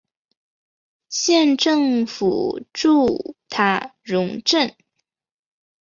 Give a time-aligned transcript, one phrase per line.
[1.09, 4.75] 县政府驻塔荣镇。